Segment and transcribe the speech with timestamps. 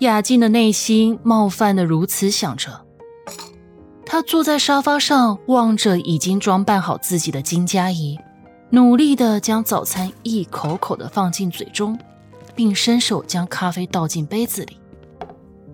[0.00, 2.86] 雅静的内心冒犯的如此想着，
[4.06, 8.16] 她坐在沙发上，望着已经装扮好自己的金佳怡，
[8.70, 11.98] 努力的将早餐一口口的放进嘴中，
[12.54, 14.78] 并伸手将咖啡倒进杯子里。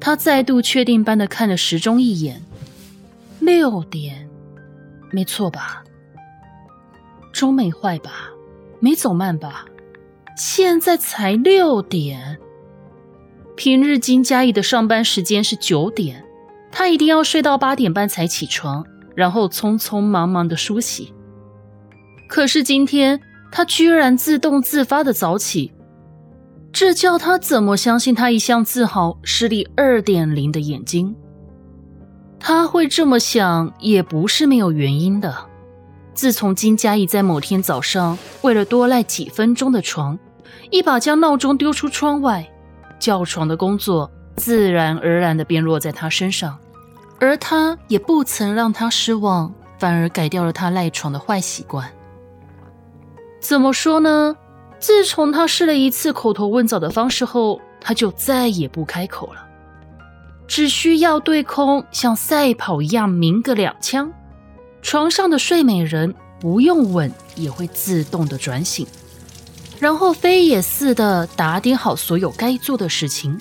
[0.00, 2.42] 她再度确定般的看了时钟一眼，
[3.40, 4.26] 六点，
[5.10, 5.84] 没错吧？
[7.30, 8.30] 钟没坏吧？
[8.80, 9.66] 没走慢吧？
[10.34, 12.38] 现在才六点。
[13.56, 16.24] 平日金佳怡的上班时间是九点，
[16.72, 21.12] 她一定要睡到八点半才起床，然后匆匆忙忙的梳洗。
[22.28, 23.20] 可是今天
[23.52, 25.72] 她居然自动自发的早起，
[26.72, 31.14] 这叫她怎么相信她一向自豪视力二点零的眼睛？
[32.40, 35.46] 她会这么想也不是没有原因的。
[36.12, 40.18] 自从金佳怡在某天早上为了多赖几分钟的床，
[40.70, 42.50] 一把将闹钟丢出窗外。
[43.04, 46.58] 叫床的工作自然而然的便落在他身上，
[47.20, 51.86] 而他也不曾让他失望，反而改掉了他赖床的坏习惯。
[53.40, 54.34] 怎么说呢？
[54.78, 59.46] 自从他试了一次口头问早的方式后，他就再也不开口了，
[60.46, 64.10] 只需要对空像赛跑一样鸣个两枪，
[64.80, 68.86] 床上的睡美人不用吻也会自动的转醒。
[69.80, 73.38] 然后飞也似的打点好所有该做的事情。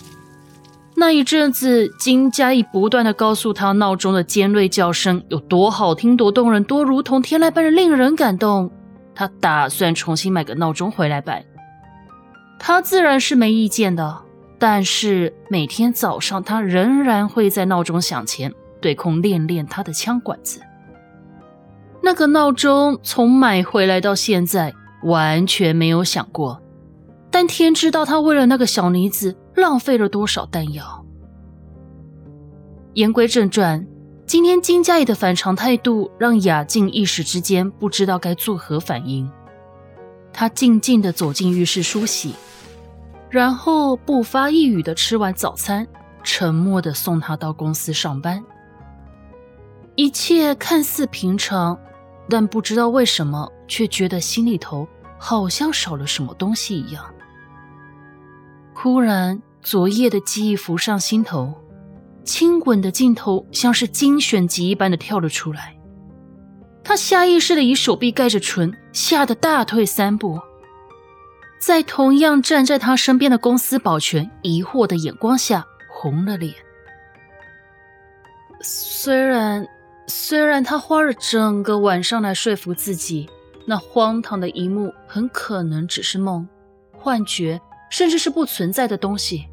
[0.96, 8.72] 那一阵子，金佳怡不断的告诉他闹钟的尖锐叫声有多好听、多动人、多如同天籁般的令人感动。
[9.16, 11.44] 他打算重新买个闹钟回来摆。
[12.60, 14.22] 他自然是没意见的，
[14.60, 20.62] 但是每天早上他仍然会在闹钟响前对空练练他的枪管子。
[22.02, 24.74] 那个闹钟从买回来到现在。
[25.04, 26.62] 完全没有想过，
[27.32, 31.06] 但天知道他为了那个小女子浪费了多少弹药。
[32.94, 33.86] 言归正传，
[34.26, 39.30] 今天金佳怡的反常态度让雅静一时之间不知道该作何反应。
[40.32, 42.34] 她静静的走进浴室梳洗，
[43.30, 45.88] 然后不发一语的吃完早餐，
[46.24, 48.44] 沉默的送她到公司上班。
[49.96, 51.78] 一切看似平常，
[52.30, 53.52] 但不知道为什么。
[53.66, 57.04] 却觉得心里头好像少了什么东西一样。
[58.72, 61.52] 忽然，昨夜的记忆浮上心头，
[62.24, 65.76] 亲吻的镜头像是精选集一般的跳了出来。
[66.84, 70.40] 他下意识的以手臂盖着唇，吓得大退三步。
[71.58, 76.54] 在同样站在他身边的公司保全疑惑的眼光下，红了脸。
[78.62, 79.66] 虽然，
[80.08, 83.30] 虽然他花了整个晚上来说服自己。
[83.66, 86.46] 那荒唐的一幕很可能只是梦、
[86.92, 89.46] 幻觉，甚至是不存在的东西。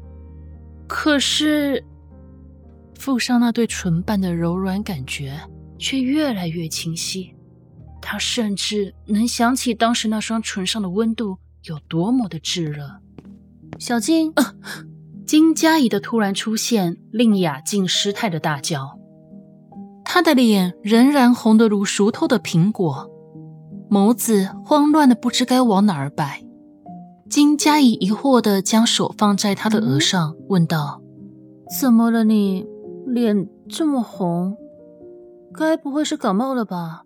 [0.85, 1.81] 可是，
[2.93, 5.39] 附上那对唇瓣的柔软感觉
[5.79, 7.33] 却越来越清晰。
[8.01, 12.99] 他甚至能想起当时那双唇上的温度有多么的炙热。
[13.79, 14.33] 小静，
[15.25, 18.99] 金佳怡的突然出现令雅静失态的大叫，
[20.13, 23.09] 她的脸仍然红得如熟透的苹果。
[23.89, 26.43] 眸子慌乱的不知该往哪儿摆，
[27.29, 31.01] 金佳怡疑惑的将手放在他的额上，问道
[31.79, 32.25] ：“怎么了？
[32.25, 32.67] 你
[33.07, 34.57] 脸这么红，
[35.53, 37.03] 该不会是感冒了吧？”“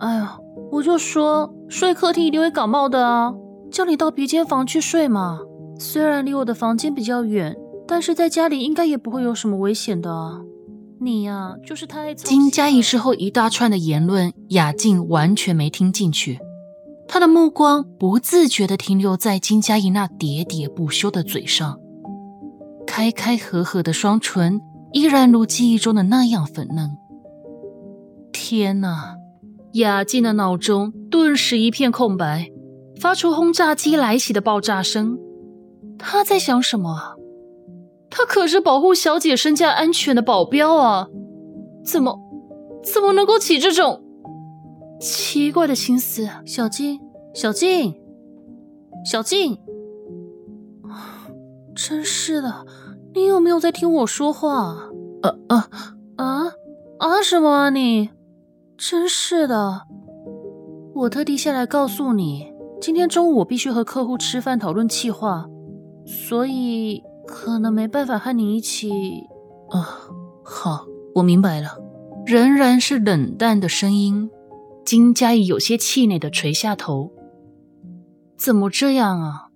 [0.00, 0.38] 哎呀，
[0.72, 3.34] 我就说睡客厅一定会感冒的啊，
[3.70, 5.40] 叫你到别间房去睡嘛。
[5.78, 7.54] 虽然离我的房间比较远，
[7.86, 10.40] 但是在家里应该也不会有什么危险的啊。”
[11.00, 16.40] 你呀，就是太金佳怡之后一大串的言论，雅静完全没听进去。
[17.06, 21.78] 她的目光不自觉地停留在金佳怡那喋喋不休的嘴上，
[22.86, 24.60] 开开合合的双唇
[24.92, 26.90] 依然如记忆中的那样粉嫩。
[28.32, 29.14] 天哪！
[29.74, 32.50] 雅静的脑中顿时一片空白，
[33.00, 35.16] 发出轰炸机来袭的爆炸声。
[35.98, 37.17] 她在想什么？
[38.10, 41.08] 他可是保护小姐身家安全的保镖啊，
[41.84, 42.18] 怎么
[42.82, 44.02] 怎么能够起这种
[45.00, 46.28] 奇怪的心思？
[46.44, 47.00] 小静，
[47.34, 47.94] 小静，
[49.04, 49.58] 小静，
[51.74, 52.66] 真是的，
[53.14, 54.90] 你有没有在听我说话？
[55.22, 55.68] 啊啊
[56.16, 56.52] 啊
[56.98, 57.22] 啊！
[57.22, 58.10] 什么啊你？
[58.76, 59.82] 真是的！
[60.94, 65.46] 我特地下来告诉你，今天中午我必须和客户吃饭讨论计划，
[66.04, 68.90] 所以可能没办法和你一起。
[69.70, 70.00] 啊，
[70.42, 71.78] 好，我明白了。
[72.26, 74.30] 仍然是冷淡的声音。
[74.84, 77.12] 金佳怡有些气馁的垂下头。
[78.38, 79.48] 怎么这样啊？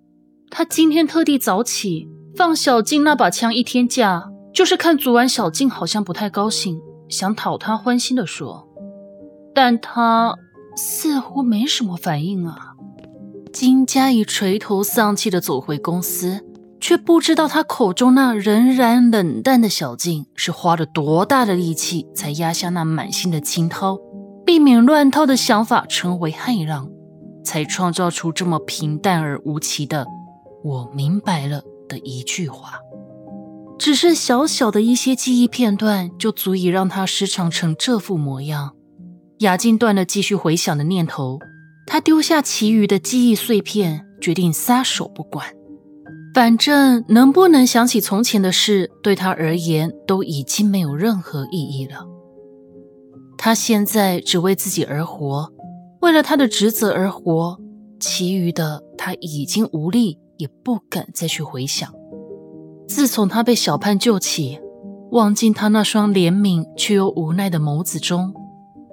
[0.51, 6.79] 他今天特地早起放小静那把枪一天假，就是看昨晚小静好像不太高兴，
[7.09, 8.69] 想讨她欢心的说。
[9.55, 10.35] 但他
[10.75, 12.75] 似乎没什么反应啊。
[13.51, 16.43] 金佳怡垂头丧气的走回公司，
[16.83, 23.97] 却不知道他口中那仍然冷淡的小静是花了多大的力气才压下那满心的惊涛。
[24.45, 26.89] 避免乱套的想法成为骇浪，
[27.45, 30.05] 才创造出这么平淡而无奇的
[30.61, 32.73] “我明白了”的一句话。
[33.79, 38.73] 只是小小的一些记忆片段，就足以让他失常成这副模样。
[39.39, 41.39] 雅静断了继续回想的念头，
[41.87, 45.47] 他丢下其余的记忆碎片，决定撒手不管。
[46.33, 52.07] 反正能不能想起从前的事，对他而言都已经没有任何意义了。
[53.37, 55.51] 他现在只为自己而活，
[56.01, 57.59] 为了他的职责而活，
[57.99, 61.93] 其余的他已经无力，也不敢再去回想。
[62.87, 64.59] 自从他被小盼救起，
[65.11, 68.33] 望进他那双怜悯却又无奈的眸子中，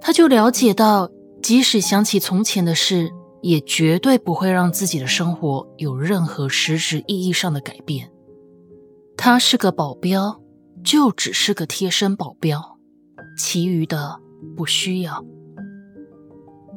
[0.01, 1.09] 他就了解到，
[1.43, 3.11] 即使想起从前的事，
[3.43, 8.11] 也绝对不会让自己的生活有任何实质意义上的改变。
[9.17, 10.41] 他是个保镖，
[10.83, 12.79] 就只是个贴身保镖，
[13.39, 14.21] 其余的。
[14.57, 15.23] 不需要，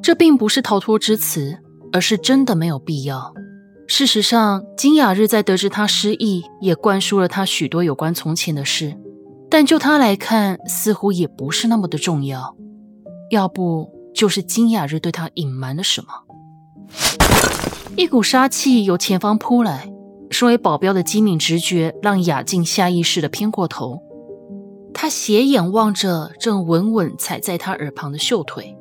[0.02, 1.60] 这并不是逃脱之词，
[1.94, 3.34] 而是真的没有必要。
[3.88, 8.98] 事实上，金雅日在得知他失忆，也灌输了他许多有关从前的事，
[9.50, 12.54] 但就他来看，似乎也不是那么的重要。
[13.30, 16.23] 要不就是金雅日对他隐瞒了什么。
[17.96, 19.92] 一股杀气由前方扑来，
[20.32, 24.02] 身为保镖的机敏直觉让雅静下意识的偏过头。
[24.94, 28.76] 她斜眼望着正稳稳踩在他耳旁的秀腿，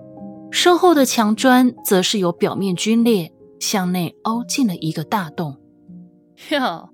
[0.50, 5.56] 身后的墙砖则是由表面皲裂向内凹进了一个大洞。
[6.50, 6.88] 呀，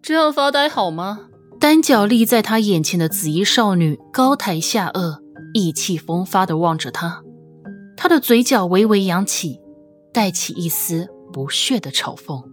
[0.00, 1.20] 这样发呆好吗？
[1.60, 5.18] 单脚立在他眼前的紫衣少女高抬下颚，
[5.54, 7.22] 意气风发地望着他，
[7.96, 9.60] 她的嘴角微微扬起，
[10.12, 12.44] 带起一丝不屑的嘲讽。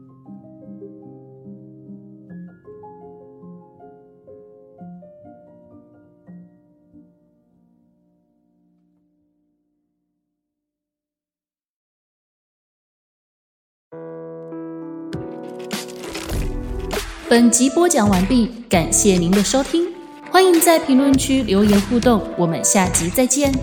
[17.29, 19.93] 本集播讲完毕，感谢您的收听，
[20.31, 23.53] 欢迎在评论区留言互动，我们下集再见。